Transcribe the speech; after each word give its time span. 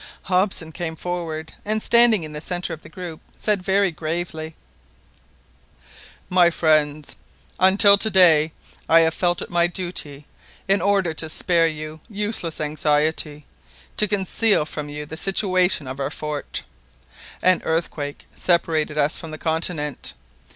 Hobson 0.23 0.71
came 0.71 0.95
forward, 0.95 1.53
and 1.63 1.83
standing 1.83 2.23
in 2.23 2.33
the 2.33 2.41
centre 2.41 2.73
of 2.73 2.81
the 2.81 2.89
group 2.89 3.21
said 3.37 3.61
very 3.61 3.91
gravely— 3.91 4.55
"My 6.27 6.49
friends, 6.49 7.15
until 7.59 7.99
to 7.99 8.09
day 8.09 8.51
I 8.89 9.01
have 9.01 9.13
felt 9.13 9.43
it 9.43 9.51
my 9.51 9.67
duty, 9.67 10.25
in 10.67 10.81
order 10.81 11.13
to 11.13 11.29
spare 11.29 11.67
you 11.67 11.99
useless 12.09 12.59
anxiety, 12.59 13.45
to 13.97 14.07
conceal 14.07 14.65
from 14.65 14.89
you 14.89 15.05
the 15.05 15.17
situation 15.17 15.85
of 15.87 15.99
our 15.99 16.09
fort. 16.09 16.63
An 17.43 17.61
earthquake 17.63 18.25
separated 18.33 18.97
us 18.97 19.19
from 19.19 19.29
the 19.29 19.37
continent. 19.37 20.13